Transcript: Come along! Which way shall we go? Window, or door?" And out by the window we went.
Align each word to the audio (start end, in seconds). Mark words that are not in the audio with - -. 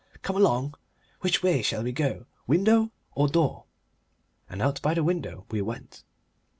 Come 0.23 0.35
along! 0.35 0.73
Which 1.19 1.43
way 1.43 1.61
shall 1.61 1.83
we 1.83 1.91
go? 1.91 2.25
Window, 2.47 2.89
or 3.13 3.27
door?" 3.27 3.65
And 4.49 4.59
out 4.59 4.81
by 4.81 4.95
the 4.95 5.03
window 5.03 5.45
we 5.51 5.61
went. 5.61 6.03